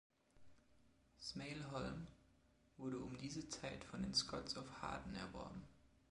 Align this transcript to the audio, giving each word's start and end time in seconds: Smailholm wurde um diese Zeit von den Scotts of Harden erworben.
Smailholm 1.21 2.07
wurde 2.77 2.97
um 2.97 3.19
diese 3.19 3.47
Zeit 3.49 3.83
von 3.83 4.01
den 4.01 4.15
Scotts 4.15 4.57
of 4.57 4.65
Harden 4.81 5.13
erworben. 5.13 5.61